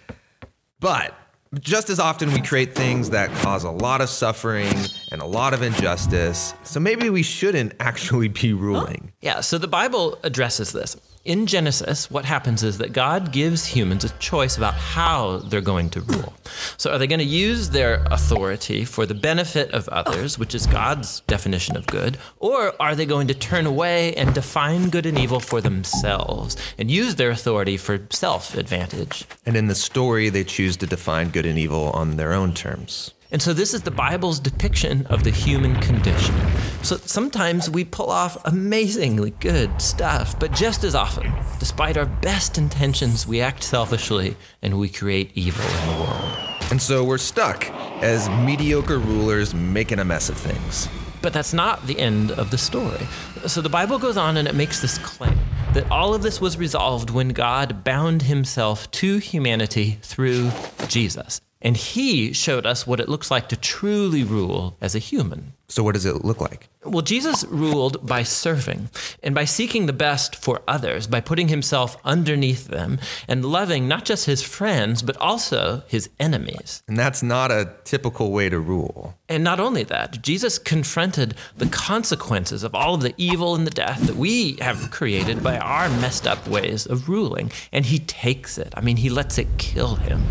But 0.80 1.14
just 1.60 1.90
as 1.90 2.00
often, 2.00 2.32
we 2.32 2.40
create 2.40 2.74
things 2.74 3.10
that 3.10 3.30
cause 3.42 3.64
a 3.64 3.70
lot 3.70 4.00
of 4.00 4.08
suffering 4.08 4.74
and 5.12 5.22
a 5.22 5.24
lot 5.24 5.54
of 5.54 5.62
injustice. 5.62 6.54
So 6.64 6.80
maybe 6.80 7.10
we 7.10 7.22
shouldn't 7.22 7.74
actually 7.80 8.28
be 8.28 8.52
ruling. 8.52 9.12
Yeah, 9.20 9.40
so 9.40 9.58
the 9.58 9.68
Bible 9.68 10.18
addresses 10.22 10.72
this. 10.72 10.96
In 11.24 11.46
Genesis, 11.46 12.10
what 12.10 12.26
happens 12.26 12.62
is 12.62 12.76
that 12.76 12.92
God 12.92 13.32
gives 13.32 13.64
humans 13.64 14.04
a 14.04 14.10
choice 14.18 14.58
about 14.58 14.74
how 14.74 15.38
they're 15.38 15.62
going 15.62 15.88
to 15.90 16.02
rule. 16.02 16.34
So, 16.76 16.92
are 16.92 16.98
they 16.98 17.06
going 17.06 17.18
to 17.18 17.24
use 17.24 17.70
their 17.70 18.04
authority 18.10 18.84
for 18.84 19.06
the 19.06 19.14
benefit 19.14 19.70
of 19.70 19.88
others, 19.88 20.38
which 20.38 20.54
is 20.54 20.66
God's 20.66 21.20
definition 21.20 21.78
of 21.78 21.86
good, 21.86 22.18
or 22.40 22.74
are 22.78 22.94
they 22.94 23.06
going 23.06 23.26
to 23.28 23.34
turn 23.34 23.64
away 23.64 24.14
and 24.16 24.34
define 24.34 24.90
good 24.90 25.06
and 25.06 25.18
evil 25.18 25.40
for 25.40 25.62
themselves 25.62 26.58
and 26.76 26.90
use 26.90 27.14
their 27.14 27.30
authority 27.30 27.78
for 27.78 28.06
self 28.10 28.54
advantage? 28.54 29.24
And 29.46 29.56
in 29.56 29.68
the 29.68 29.74
story, 29.74 30.28
they 30.28 30.44
choose 30.44 30.76
to 30.76 30.86
define 30.86 31.30
good 31.30 31.46
and 31.46 31.58
evil 31.58 31.88
on 31.92 32.18
their 32.18 32.34
own 32.34 32.52
terms. 32.52 33.13
And 33.30 33.42
so 33.42 33.52
this 33.52 33.74
is 33.74 33.82
the 33.82 33.90
Bible's 33.90 34.38
depiction 34.38 35.06
of 35.06 35.24
the 35.24 35.30
human 35.30 35.74
condition. 35.80 36.34
So 36.82 36.96
sometimes 36.98 37.70
we 37.70 37.84
pull 37.84 38.10
off 38.10 38.36
amazingly 38.44 39.30
good 39.40 39.80
stuff, 39.80 40.38
but 40.38 40.52
just 40.52 40.84
as 40.84 40.94
often, 40.94 41.32
despite 41.58 41.96
our 41.96 42.06
best 42.06 42.58
intentions, 42.58 43.26
we 43.26 43.40
act 43.40 43.62
selfishly 43.62 44.36
and 44.62 44.78
we 44.78 44.88
create 44.88 45.32
evil 45.34 45.64
in 45.64 45.96
the 45.96 46.04
world. 46.04 46.38
And 46.70 46.80
so 46.80 47.04
we're 47.04 47.18
stuck 47.18 47.68
as 48.02 48.28
mediocre 48.44 48.98
rulers 48.98 49.54
making 49.54 49.98
a 49.98 50.04
mess 50.04 50.28
of 50.28 50.36
things. 50.36 50.88
But 51.22 51.32
that's 51.32 51.54
not 51.54 51.86
the 51.86 51.98
end 51.98 52.32
of 52.32 52.50
the 52.50 52.58
story. 52.58 53.06
So 53.46 53.62
the 53.62 53.68
Bible 53.68 53.98
goes 53.98 54.16
on 54.16 54.36
and 54.36 54.46
it 54.46 54.54
makes 54.54 54.80
this 54.80 54.98
claim 54.98 55.38
that 55.72 55.90
all 55.90 56.14
of 56.14 56.22
this 56.22 56.40
was 56.40 56.56
resolved 56.56 57.10
when 57.10 57.30
God 57.30 57.82
bound 57.82 58.22
himself 58.22 58.90
to 58.92 59.18
humanity 59.18 59.98
through 60.02 60.50
Jesus. 60.86 61.40
And 61.64 61.76
he 61.78 62.34
showed 62.34 62.66
us 62.66 62.86
what 62.86 63.00
it 63.00 63.08
looks 63.08 63.30
like 63.30 63.48
to 63.48 63.56
truly 63.56 64.22
rule 64.22 64.76
as 64.82 64.94
a 64.94 64.98
human. 64.98 65.54
So, 65.66 65.82
what 65.82 65.94
does 65.94 66.04
it 66.04 66.24
look 66.24 66.42
like? 66.42 66.68
Well, 66.84 67.00
Jesus 67.00 67.42
ruled 67.44 68.06
by 68.06 68.22
serving 68.22 68.90
and 69.22 69.34
by 69.34 69.46
seeking 69.46 69.86
the 69.86 69.94
best 69.94 70.36
for 70.36 70.60
others, 70.68 71.06
by 71.06 71.20
putting 71.20 71.48
himself 71.48 71.96
underneath 72.04 72.68
them 72.68 72.98
and 73.26 73.44
loving 73.44 73.88
not 73.88 74.04
just 74.04 74.26
his 74.26 74.42
friends, 74.42 75.02
but 75.02 75.16
also 75.16 75.82
his 75.88 76.10
enemies. 76.20 76.82
And 76.86 76.98
that's 76.98 77.22
not 77.22 77.50
a 77.50 77.72
typical 77.84 78.30
way 78.30 78.50
to 78.50 78.60
rule. 78.60 79.16
And 79.26 79.42
not 79.42 79.58
only 79.58 79.84
that, 79.84 80.20
Jesus 80.20 80.58
confronted 80.58 81.34
the 81.56 81.66
consequences 81.66 82.62
of 82.62 82.74
all 82.74 82.94
of 82.94 83.00
the 83.00 83.14
evil 83.16 83.54
and 83.54 83.66
the 83.66 83.70
death 83.70 84.00
that 84.06 84.16
we 84.16 84.58
have 84.60 84.90
created 84.90 85.42
by 85.42 85.56
our 85.56 85.88
messed 85.88 86.26
up 86.26 86.46
ways 86.46 86.84
of 86.84 87.08
ruling. 87.08 87.50
And 87.72 87.86
he 87.86 88.00
takes 88.00 88.58
it. 88.58 88.74
I 88.76 88.82
mean, 88.82 88.98
he 88.98 89.08
lets 89.08 89.38
it 89.38 89.48
kill 89.56 89.96
him. 89.96 90.22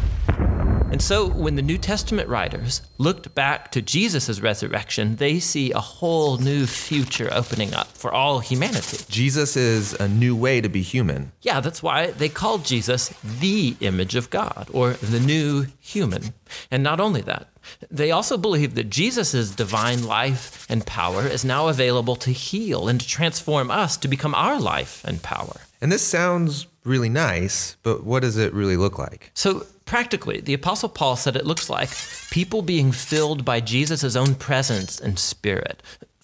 And 0.93 1.01
so 1.01 1.27
when 1.27 1.55
the 1.55 1.63
New 1.63 1.79
Testament 1.79 2.29
writers 2.29 2.83
looked 2.99 3.33
back 3.33 3.71
to 3.71 3.81
Jesus' 3.81 4.39
resurrection, 4.39 5.15
they 5.15 5.39
see 5.39 5.71
a 5.71 5.79
whole 5.79 6.37
new 6.37 6.67
future 6.67 7.29
opening 7.31 7.73
up 7.73 7.87
for 7.87 8.13
all 8.13 8.41
humanity. 8.41 9.03
Jesus 9.09 9.57
is 9.57 9.93
a 9.93 10.07
new 10.07 10.35
way 10.35 10.61
to 10.61 10.69
be 10.69 10.83
human. 10.83 11.31
Yeah, 11.41 11.61
that's 11.61 11.81
why 11.81 12.11
they 12.11 12.29
called 12.29 12.63
Jesus 12.63 13.09
the 13.23 13.75
image 13.79 14.13
of 14.13 14.29
God 14.29 14.69
or 14.71 14.93
the 14.93 15.19
new 15.19 15.65
human. 15.79 16.35
And 16.69 16.83
not 16.83 16.99
only 16.99 17.21
that, 17.21 17.47
they 17.89 18.11
also 18.11 18.37
believe 18.37 18.75
that 18.75 18.91
Jesus' 18.91 19.49
divine 19.49 20.03
life 20.03 20.67
and 20.69 20.85
power 20.85 21.25
is 21.25 21.43
now 21.43 21.69
available 21.69 22.17
to 22.17 22.29
heal 22.29 22.87
and 22.87 23.01
to 23.01 23.07
transform 23.07 23.71
us 23.71 23.97
to 23.97 24.07
become 24.07 24.35
our 24.35 24.59
life 24.59 25.03
and 25.05 25.23
power. 25.23 25.61
And 25.81 25.91
this 25.91 26.05
sounds 26.05 26.67
really 26.83 27.09
nice, 27.09 27.77
but 27.81 28.03
what 28.03 28.21
does 28.21 28.37
it 28.37 28.53
really 28.53 28.77
look 28.77 28.99
like? 28.99 29.31
So, 29.33 29.65
practically, 29.85 30.41
the 30.41 30.53
Apostle 30.53 30.89
Paul 30.89 31.15
said 31.15 31.35
it 31.35 31.45
looks 31.45 31.69
like 31.69 31.89
people 32.31 32.61
being 32.61 32.91
filled 32.91 33.45
by 33.45 33.59
Jesus' 33.59 34.15
own 34.15 34.35
presence 34.35 34.99
and 34.99 35.19
spirit, 35.19 35.81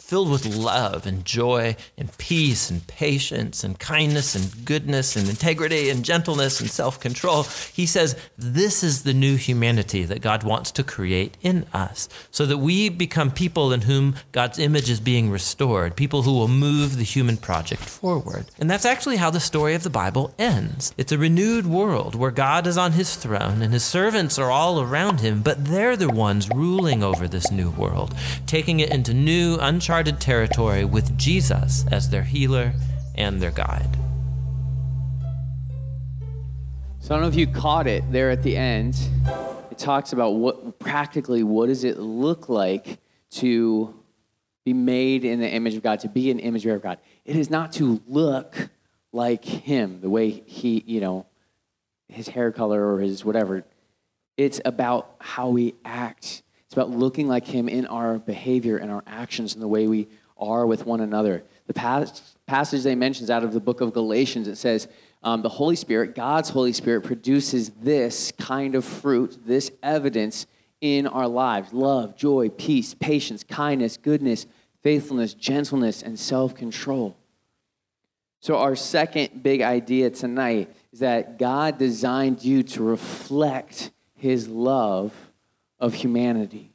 filled 0.10 0.32
with 0.32 0.44
love 0.44 1.06
and 1.06 1.24
joy 1.24 1.76
and 1.96 2.18
peace 2.18 2.72
and 2.72 2.88
patience 2.88 3.64
and 3.64 3.78
kindness 3.78 4.34
and 4.34 4.66
goodness 4.66 5.16
and 5.16 5.30
integrity 5.30 5.92
and 5.92 6.04
gentleness 6.04 6.60
and 6.60 6.68
self 6.68 7.00
control. 7.00 7.44
He 7.72 7.86
says 7.86 8.16
this 8.36 8.84
is 8.84 9.04
the 9.04 9.14
new 9.14 9.36
humanity 9.36 10.06
that 10.06 10.22
God 10.22 10.44
wants 10.44 10.72
to 10.72 10.84
create 10.84 11.38
in 11.44 11.68
us 11.74 12.10
so 12.32 12.48
that 12.48 12.58
we 12.58 12.90
become 12.90 13.30
people 13.30 13.72
in 13.72 13.82
whom 13.82 14.16
God's 14.32 14.58
image 14.58 14.90
is 14.90 15.00
being 15.00 15.30
restored, 15.30 15.96
people 15.96 16.24
who 16.24 16.34
will 16.34 16.48
move 16.48 16.98
the 16.98 17.04
human 17.04 17.38
project 17.38 17.84
forward. 17.84 18.46
And 18.58 18.68
that's 18.68 18.86
actually 18.86 19.18
how 19.18 19.30
the 19.30 19.40
story 19.40 19.76
of 19.76 19.84
the 19.84 19.92
Bible 19.92 20.34
ends. 20.40 20.92
It's 20.98 21.12
a 21.12 21.20
renewed 21.20 21.68
world 21.68 22.16
where 22.16 22.32
God 22.32 22.66
is 22.66 22.80
on 22.80 22.94
his 22.94 23.16
throne 23.16 23.62
and 23.62 23.72
his 23.72 23.84
servants 23.84 24.40
are 24.40 24.50
all 24.50 24.82
around 24.82 25.20
him, 25.20 25.44
but 25.44 25.66
they're 25.66 25.96
the 25.96 26.10
ones 26.10 26.50
ruling 26.50 27.04
over 27.04 27.28
this 27.28 27.52
new 27.52 27.70
world, 27.70 28.16
taking 28.48 28.80
it 28.80 28.90
into 28.90 29.14
new, 29.14 29.60
uncharted 29.62 29.99
territory 30.04 30.86
with 30.86 31.18
Jesus 31.18 31.86
as 31.92 32.10
their 32.10 32.24
healer 32.24 32.74
and 33.16 33.42
their 33.42 33.52
guide. 33.52 33.98
So 37.00 37.16
I 37.16 37.18
don't 37.18 37.22
know 37.22 37.28
if 37.28 37.36
you 37.36 37.48
caught 37.48 37.88
it 37.88 38.04
there 38.12 38.30
at 38.30 38.44
the 38.44 38.56
end. 38.56 38.96
It 39.72 39.78
talks 39.78 40.14
about 40.14 40.36
what 40.36 40.80
practically 40.80 41.44
what 41.44 41.68
does 41.68 41.84
it 41.84 41.98
look 41.98 42.50
like 42.50 43.00
to 43.32 43.94
be 44.66 44.74
made 44.74 45.26
in 45.26 45.40
the 45.40 45.50
image 45.50 45.76
of 45.76 45.84
God, 45.84 46.00
to 46.02 46.10
be 46.10 46.30
an 46.30 46.40
image 46.40 46.66
of 46.66 46.82
God. 46.82 47.00
It 47.26 47.36
is 47.36 47.50
not 47.50 47.72
to 47.74 48.02
look 48.08 48.70
like 49.12 49.44
him, 49.44 50.02
the 50.02 50.10
way 50.10 50.30
he, 50.30 50.84
you 50.86 51.02
know, 51.02 51.26
his 52.08 52.28
hair 52.28 52.52
color 52.52 52.94
or 52.94 53.00
his 53.00 53.26
whatever. 53.26 53.64
It's 54.38 54.62
about 54.64 55.16
how 55.20 55.50
we 55.50 55.76
act. 55.84 56.44
It's 56.70 56.76
about 56.76 56.92
looking 56.92 57.28
like 57.28 57.48
him 57.48 57.68
in 57.68 57.88
our 57.88 58.20
behavior 58.20 58.78
and 58.78 58.92
our 58.92 59.04
actions 59.08 59.56
and 59.56 59.64
the 59.64 59.68
way 59.68 59.88
we 59.88 60.08
are 60.38 60.68
with 60.68 60.86
one 60.86 61.02
another. 61.02 61.44
The 61.66 61.74
pas- 61.74 62.36
passage 62.46 62.84
they 62.84 62.94
mention 62.94 63.24
is 63.24 63.32
out 63.32 63.44
of 63.44 63.54
the 63.54 63.60
book 63.60 63.82
of 63.82 63.92
Galatians. 63.92 64.48
It 64.48 64.56
says, 64.56 64.88
um, 65.24 65.42
the 65.42 65.50
Holy 65.50 65.76
Spirit, 65.76 66.14
God's 66.14 66.50
Holy 66.50 66.72
Spirit, 66.72 67.02
produces 67.02 67.72
this 67.72 68.32
kind 68.34 68.76
of 68.76 68.86
fruit, 68.86 69.36
this 69.48 69.72
evidence 69.82 70.46
in 70.80 71.08
our 71.08 71.28
lives 71.28 71.74
love, 71.74 72.16
joy, 72.16 72.50
peace, 72.50 72.94
patience, 72.94 73.44
kindness, 73.44 73.98
goodness, 73.98 74.46
faithfulness, 74.84 75.34
gentleness, 75.34 76.04
and 76.04 76.20
self 76.20 76.54
control. 76.54 77.18
So, 78.42 78.60
our 78.60 78.76
second 78.76 79.42
big 79.42 79.64
idea 79.64 80.12
tonight 80.12 80.72
is 80.94 81.00
that 81.00 81.40
God 81.40 81.80
designed 81.80 82.44
you 82.44 82.62
to 82.62 82.84
reflect 82.84 83.90
his 84.14 84.48
love 84.48 85.16
of 85.80 85.94
humanity. 85.94 86.72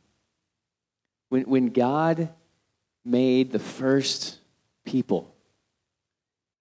When, 1.29 1.43
when 1.43 1.67
God 1.67 2.31
made 3.05 3.53
the 3.53 3.59
first 3.59 4.39
people, 4.85 5.35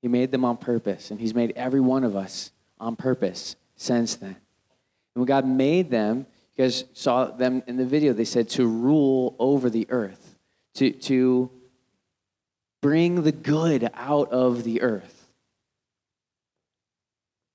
he 0.01 0.07
made 0.07 0.31
them 0.31 0.43
on 0.43 0.57
purpose, 0.57 1.11
and 1.11 1.19
he's 1.19 1.33
made 1.33 1.53
every 1.55 1.79
one 1.79 2.03
of 2.03 2.15
us 2.15 2.51
on 2.79 2.95
purpose 2.95 3.55
since 3.75 4.15
then. 4.15 4.29
And 4.29 5.21
when 5.21 5.25
God 5.25 5.47
made 5.47 5.89
them, 5.89 6.25
you 6.55 6.65
guys 6.65 6.83
saw 6.93 7.25
them 7.25 7.63
in 7.67 7.77
the 7.77 7.85
video, 7.85 8.13
they 8.13 8.25
said 8.25 8.49
to 8.49 8.67
rule 8.67 9.35
over 9.39 9.69
the 9.69 9.87
earth, 9.89 10.35
to, 10.75 10.91
to 10.91 11.49
bring 12.81 13.23
the 13.23 13.31
good 13.31 13.89
out 13.93 14.31
of 14.31 14.63
the 14.63 14.81
earth. 14.81 15.31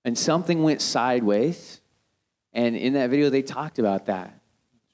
And 0.04 0.16
something 0.16 0.62
went 0.62 0.80
sideways. 0.80 1.80
And 2.54 2.76
in 2.76 2.94
that 2.94 3.10
video, 3.10 3.28
they 3.28 3.42
talked 3.42 3.78
about 3.78 4.06
that 4.06 4.32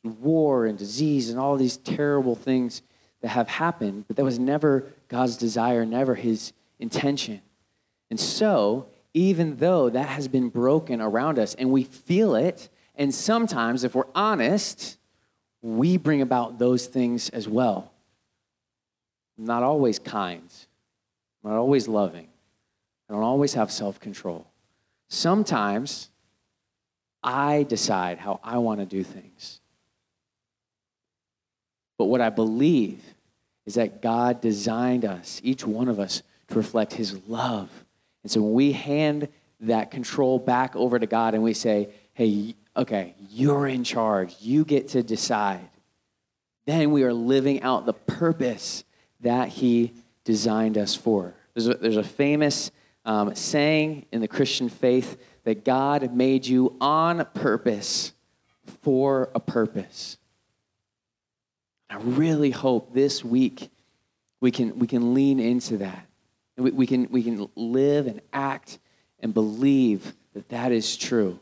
war 0.04 0.66
and 0.66 0.78
disease 0.78 1.30
and 1.30 1.38
all 1.38 1.56
these 1.56 1.76
terrible 1.78 2.34
things 2.34 2.82
that 3.22 3.28
have 3.28 3.48
happened, 3.48 4.04
but 4.06 4.16
that 4.16 4.24
was 4.24 4.38
never 4.38 4.92
God's 5.08 5.36
desire, 5.36 5.86
never 5.86 6.14
his 6.14 6.52
intention. 6.78 7.40
And 8.10 8.20
so, 8.20 8.86
even 9.14 9.56
though 9.56 9.88
that 9.88 10.08
has 10.08 10.28
been 10.28 10.50
broken 10.50 11.00
around 11.00 11.38
us 11.38 11.54
and 11.54 11.70
we 11.70 11.84
feel 11.84 12.34
it, 12.34 12.68
and 12.96 13.14
sometimes, 13.14 13.82
if 13.82 13.94
we're 13.94 14.04
honest, 14.14 14.98
we 15.62 15.96
bring 15.96 16.20
about 16.20 16.58
those 16.58 16.86
things 16.86 17.30
as 17.30 17.48
well. 17.48 17.90
not 19.36 19.62
always 19.62 19.98
kind, 19.98 20.48
not 21.42 21.54
always 21.54 21.88
loving, 21.88 22.28
I 23.08 23.14
don't 23.14 23.22
always 23.22 23.54
have 23.54 23.72
self 23.72 23.98
control. 23.98 24.46
Sometimes 25.08 26.10
I 27.22 27.64
decide 27.64 28.18
how 28.18 28.40
I 28.44 28.58
want 28.58 28.80
to 28.80 28.86
do 28.86 29.02
things. 29.02 29.60
But 31.96 32.06
what 32.06 32.20
I 32.20 32.30
believe 32.30 33.02
is 33.66 33.74
that 33.74 34.02
God 34.02 34.40
designed 34.40 35.04
us, 35.04 35.40
each 35.42 35.66
one 35.66 35.88
of 35.88 35.98
us, 35.98 36.22
to 36.48 36.54
reflect 36.54 36.94
His 36.94 37.18
love. 37.26 37.70
And 38.22 38.30
so 38.30 38.42
when 38.42 38.52
we 38.52 38.72
hand 38.72 39.28
that 39.60 39.90
control 39.90 40.38
back 40.38 40.76
over 40.76 40.98
to 40.98 41.06
God 41.06 41.34
and 41.34 41.42
we 41.42 41.54
say, 41.54 41.88
hey, 42.12 42.54
okay, 42.76 43.14
you're 43.30 43.66
in 43.66 43.84
charge, 43.84 44.36
you 44.40 44.64
get 44.64 44.88
to 44.88 45.02
decide, 45.02 45.68
then 46.66 46.90
we 46.90 47.02
are 47.04 47.12
living 47.12 47.62
out 47.62 47.86
the 47.86 47.92
purpose 47.92 48.84
that 49.20 49.48
He 49.48 49.92
designed 50.24 50.76
us 50.76 50.94
for. 50.94 51.34
There's 51.54 51.68
a, 51.68 51.74
there's 51.74 51.96
a 51.96 52.02
famous 52.02 52.70
um, 53.04 53.34
saying 53.34 54.06
in 54.12 54.20
the 54.20 54.28
Christian 54.28 54.68
faith 54.68 55.22
that 55.44 55.64
God 55.64 56.14
made 56.14 56.46
you 56.46 56.76
on 56.80 57.24
purpose 57.34 58.12
for 58.82 59.30
a 59.34 59.40
purpose. 59.40 60.18
I 61.94 61.98
really 61.98 62.50
hope 62.50 62.92
this 62.92 63.24
week 63.24 63.70
we 64.40 64.50
can, 64.50 64.80
we 64.80 64.88
can 64.88 65.14
lean 65.14 65.38
into 65.38 65.76
that. 65.76 66.04
We, 66.56 66.72
we, 66.72 66.86
can, 66.88 67.08
we 67.08 67.22
can 67.22 67.48
live 67.54 68.08
and 68.08 68.20
act 68.32 68.80
and 69.20 69.32
believe 69.32 70.12
that 70.32 70.48
that 70.48 70.72
is 70.72 70.96
true. 70.96 71.38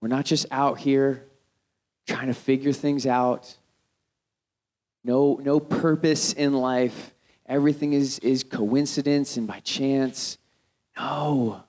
We're 0.00 0.10
not 0.10 0.26
just 0.26 0.46
out 0.52 0.78
here 0.78 1.24
trying 2.06 2.28
to 2.28 2.34
figure 2.34 2.72
things 2.72 3.04
out. 3.04 3.52
No, 5.02 5.40
no 5.42 5.58
purpose 5.58 6.32
in 6.32 6.52
life. 6.52 7.14
Everything 7.46 7.94
is, 7.94 8.20
is 8.20 8.44
coincidence 8.44 9.36
and 9.36 9.48
by 9.48 9.58
chance. 9.58 10.38
No. 10.96 11.64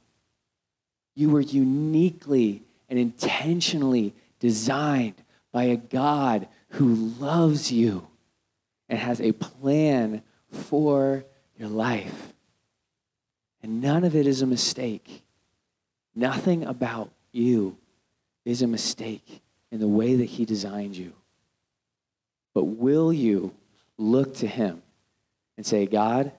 You 1.16 1.32
were 1.32 1.42
uniquely 1.42 2.62
and 2.88 3.00
intentionally 3.00 4.14
designed 4.40 5.16
by 5.52 5.64
a 5.64 5.76
God 5.76 6.48
who 6.72 6.94
loves 6.94 7.72
you 7.72 8.08
and 8.90 9.00
has 9.00 9.22
a 9.22 9.32
plan 9.32 10.22
for 10.52 11.26
your 11.58 11.70
life. 11.70 12.34
And 13.64 13.82
none 13.82 14.04
of 14.04 14.16
it 14.16 14.28
is 14.28 14.42
a 14.42 14.48
mistake. 14.48 15.24
Nothing 16.16 16.64
about 16.64 17.12
you 17.32 17.78
is 18.46 18.62
a 18.62 18.68
mistake 18.68 19.42
in 19.72 19.80
the 19.80 19.88
way 19.88 20.16
that 20.16 20.26
He 20.26 20.46
designed 20.46 20.96
you. 20.96 21.14
But 22.54 22.66
will 22.66 23.12
you 23.12 23.54
look 23.98 24.36
to 24.36 24.48
Him 24.48 24.82
and 25.58 25.66
say, 25.66 25.86
God, 25.86 26.32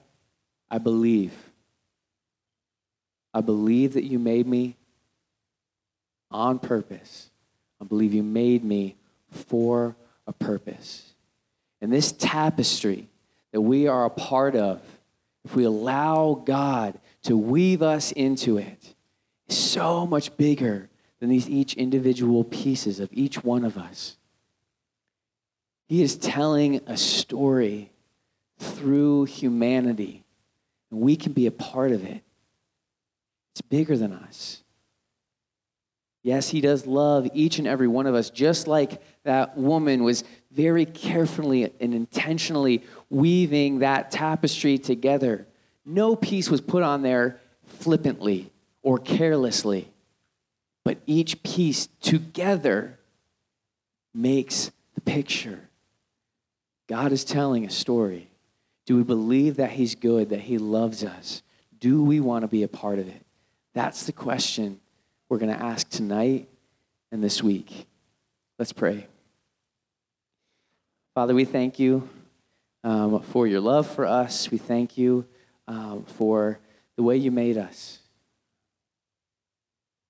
I 0.69 0.77
believe. 0.77 1.33
I 3.33 3.41
believe 3.41 3.93
that 3.93 4.05
you 4.05 4.17
made 4.17 4.47
me 4.47 4.75
on 6.31 6.59
purpose. 6.59 7.29
I 7.81 7.85
believe 7.85 8.13
you 8.13 8.23
made 8.23 8.63
me 8.63 8.95
for 9.31 9.95
a 10.29 10.33
purpose. 10.33 11.13
And 11.81 11.91
this 11.91 12.11
tapestry 12.11 13.09
that 13.51 13.61
we 13.61 13.87
are 13.87 14.05
a 14.05 14.09
part 14.09 14.55
of, 14.55 14.81
if 15.43 15.55
we 15.55 15.63
allow 15.63 16.41
God 16.45 16.99
to 17.23 17.35
weave 17.35 17.81
us 17.81 18.11
into 18.11 18.57
it, 18.57 18.93
is 19.47 19.57
so 19.57 20.05
much 20.05 20.37
bigger 20.37 20.87
than 21.19 21.29
these 21.29 21.49
each 21.49 21.73
individual 21.73 22.43
pieces 22.43 22.99
of 22.99 23.09
each 23.11 23.43
one 23.43 23.65
of 23.65 23.77
us. 23.77 24.17
He 25.87 26.03
is 26.03 26.15
telling 26.15 26.81
a 26.85 26.95
story 26.95 27.91
through 28.59 29.25
humanity, 29.25 30.23
and 30.91 31.01
we 31.01 31.15
can 31.15 31.33
be 31.33 31.47
a 31.47 31.51
part 31.51 31.91
of 31.91 32.05
it. 32.05 32.21
It's 33.53 33.61
bigger 33.61 33.97
than 33.97 34.13
us. 34.13 34.61
Yes, 36.21 36.49
he 36.49 36.59
does 36.59 36.85
love 36.85 37.27
each 37.33 37.59
and 37.59 37.67
every 37.67 37.87
one 37.87 38.05
of 38.05 38.13
us, 38.13 38.29
just 38.29 38.67
like 38.67 39.01
that 39.23 39.57
woman 39.57 40.03
was 40.03 40.23
very 40.51 40.85
carefully 40.85 41.71
and 41.79 41.93
intentionally 41.93 42.83
weaving 43.09 43.79
that 43.79 44.11
tapestry 44.11 44.77
together. 44.77 45.47
No 45.85 46.15
piece 46.15 46.49
was 46.49 46.61
put 46.61 46.83
on 46.83 47.03
there 47.03 47.39
flippantly 47.65 48.51
or 48.81 48.97
carelessly, 48.97 49.89
but 50.83 50.97
each 51.05 51.41
piece 51.43 51.87
together 52.01 52.99
makes 54.13 54.71
the 54.95 55.01
picture. 55.01 55.69
God 56.87 57.11
is 57.11 57.23
telling 57.23 57.65
a 57.65 57.69
story. 57.69 58.29
Do 58.85 58.97
we 58.97 59.03
believe 59.03 59.57
that 59.57 59.71
He's 59.71 59.95
good, 59.95 60.29
that 60.29 60.41
He 60.41 60.57
loves 60.57 61.03
us? 61.03 61.43
Do 61.79 62.03
we 62.03 62.19
want 62.19 62.41
to 62.41 62.47
be 62.47 62.63
a 62.63 62.67
part 62.67 62.99
of 62.99 63.07
it? 63.07 63.25
That's 63.73 64.05
the 64.05 64.11
question 64.11 64.81
we're 65.29 65.37
going 65.37 65.55
to 65.55 65.63
ask 65.63 65.87
tonight 65.89 66.49
and 67.11 67.23
this 67.23 67.43
week. 67.43 67.85
Let's 68.57 68.73
pray. 68.73 69.05
Father, 71.13 71.35
we 71.35 71.45
thank 71.45 71.77
you 71.77 72.09
um, 72.83 73.21
for 73.21 73.45
your 73.45 73.59
love 73.59 73.87
for 73.87 74.05
us. 74.05 74.49
We 74.49 74.57
thank 74.57 74.97
you 74.97 75.25
um, 75.67 76.03
for 76.03 76.59
the 76.95 77.03
way 77.03 77.15
you 77.15 77.29
made 77.29 77.57
us. 77.57 77.99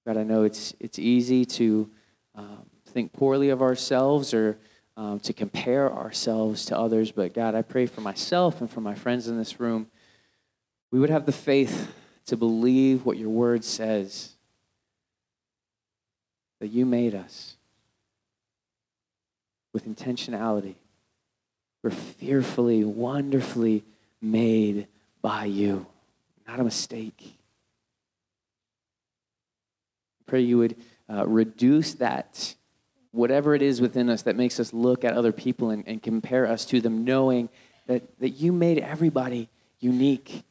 God, 0.07 0.15
I 0.15 0.23
know 0.23 0.43
it's, 0.43 0.73
it's 0.79 0.97
easy 0.97 1.43
to 1.45 1.89
um, 2.35 2.65
think 2.85 3.11
poorly 3.11 3.49
of 3.49 3.61
ourselves 3.61 4.33
or 4.33 4.57
um, 4.95 5.19
to 5.21 5.33
compare 5.33 5.91
ourselves 5.91 6.65
to 6.65 6.77
others, 6.77 7.11
but 7.11 7.33
God, 7.33 7.55
I 7.55 7.61
pray 7.61 7.85
for 7.85 8.01
myself 8.01 8.61
and 8.61 8.69
for 8.69 8.81
my 8.81 8.95
friends 8.95 9.27
in 9.27 9.37
this 9.37 9.59
room, 9.59 9.87
we 10.91 10.99
would 10.99 11.09
have 11.09 11.25
the 11.25 11.31
faith 11.31 11.93
to 12.27 12.37
believe 12.37 13.05
what 13.05 13.17
your 13.17 13.29
word 13.29 13.63
says 13.63 14.35
that 16.59 16.67
you 16.67 16.85
made 16.85 17.15
us 17.15 17.55
with 19.73 19.87
intentionality. 19.87 20.75
We're 21.83 21.91
fearfully, 21.91 22.83
wonderfully 22.83 23.83
made 24.21 24.87
by 25.21 25.45
you, 25.45 25.85
not 26.47 26.59
a 26.59 26.63
mistake. 26.63 27.35
I 30.19 30.23
pray 30.29 30.41
you 30.41 30.57
would 30.57 30.75
uh, 31.09 31.25
reduce 31.25 31.93
that, 31.95 32.55
whatever 33.11 33.55
it 33.55 33.61
is 33.61 33.79
within 33.79 34.09
us 34.09 34.23
that 34.23 34.35
makes 34.35 34.59
us 34.59 34.73
look 34.73 35.03
at 35.05 35.13
other 35.13 35.31
people 35.31 35.69
and, 35.69 35.83
and 35.87 36.03
compare 36.03 36.45
us 36.45 36.65
to 36.65 36.81
them, 36.81 37.05
knowing 37.05 37.49
that, 37.87 38.19
that 38.19 38.31
you 38.31 38.51
made 38.51 38.79
everybody 38.79 39.49
unique. 39.79 40.43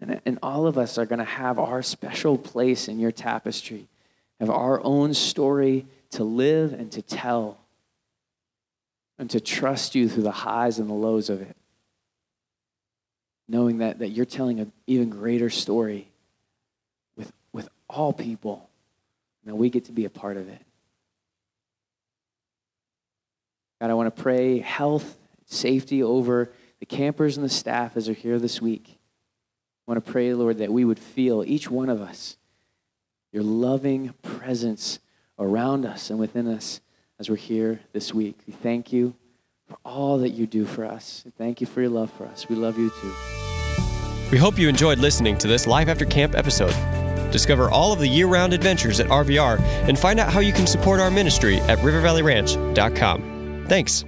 And, 0.00 0.20
and 0.26 0.38
all 0.42 0.66
of 0.66 0.76
us 0.76 0.98
are 0.98 1.06
going 1.06 1.18
to 1.20 1.24
have 1.24 1.58
our 1.58 1.82
special 1.82 2.36
place 2.36 2.88
in 2.88 2.98
your 2.98 3.12
tapestry 3.12 3.88
have 4.40 4.50
our 4.50 4.82
own 4.82 5.14
story 5.14 5.86
to 6.10 6.24
live 6.24 6.72
and 6.72 6.90
to 6.92 7.02
tell, 7.02 7.58
and 9.18 9.30
to 9.30 9.40
trust 9.40 9.94
you 9.94 10.08
through 10.08 10.22
the 10.22 10.30
highs 10.30 10.78
and 10.78 10.88
the 10.88 10.94
lows 10.94 11.30
of 11.30 11.40
it. 11.40 11.56
Knowing 13.48 13.78
that, 13.78 13.98
that 13.98 14.08
you're 14.08 14.24
telling 14.24 14.60
an 14.60 14.72
even 14.86 15.10
greater 15.10 15.50
story 15.50 16.08
with, 17.16 17.32
with 17.52 17.68
all 17.88 18.12
people, 18.12 18.68
and 19.42 19.52
that 19.52 19.56
we 19.56 19.70
get 19.70 19.84
to 19.84 19.92
be 19.92 20.04
a 20.04 20.10
part 20.10 20.36
of 20.36 20.48
it. 20.48 20.60
God, 23.80 23.90
I 23.90 23.94
want 23.94 24.14
to 24.14 24.22
pray 24.22 24.60
health, 24.60 25.16
safety 25.46 26.02
over 26.02 26.50
the 26.80 26.86
campers 26.86 27.36
and 27.36 27.44
the 27.44 27.50
staff 27.50 27.96
as 27.96 28.06
they're 28.06 28.14
here 28.14 28.38
this 28.38 28.62
week. 28.62 28.98
I 29.86 29.90
want 29.90 30.04
to 30.04 30.10
pray, 30.12 30.32
Lord, 30.32 30.58
that 30.58 30.72
we 30.72 30.84
would 30.84 30.98
feel, 30.98 31.44
each 31.44 31.70
one 31.70 31.90
of 31.90 32.00
us, 32.00 32.36
your 33.34 33.42
loving 33.42 34.14
presence 34.22 35.00
around 35.38 35.84
us 35.84 36.08
and 36.08 36.18
within 36.18 36.46
us 36.46 36.80
as 37.18 37.28
we're 37.28 37.36
here 37.36 37.80
this 37.92 38.14
week. 38.14 38.38
We 38.46 38.52
thank 38.52 38.92
you 38.92 39.14
for 39.66 39.76
all 39.84 40.18
that 40.18 40.30
you 40.30 40.46
do 40.46 40.64
for 40.64 40.84
us. 40.84 41.24
Thank 41.36 41.60
you 41.60 41.66
for 41.66 41.80
your 41.80 41.90
love 41.90 42.12
for 42.12 42.26
us. 42.26 42.48
We 42.48 42.54
love 42.54 42.78
you 42.78 42.90
too. 42.90 43.14
We 44.30 44.38
hope 44.38 44.56
you 44.58 44.68
enjoyed 44.68 44.98
listening 44.98 45.36
to 45.38 45.48
this 45.48 45.66
Life 45.66 45.88
After 45.88 46.04
Camp 46.04 46.36
episode. 46.36 46.74
Discover 47.32 47.70
all 47.70 47.92
of 47.92 47.98
the 47.98 48.06
year 48.06 48.28
round 48.28 48.52
adventures 48.52 49.00
at 49.00 49.08
RVR 49.08 49.60
and 49.60 49.98
find 49.98 50.20
out 50.20 50.32
how 50.32 50.38
you 50.38 50.52
can 50.52 50.68
support 50.68 51.00
our 51.00 51.10
ministry 51.10 51.56
at 51.62 51.78
rivervalleyranch.com. 51.78 53.66
Thanks. 53.68 54.04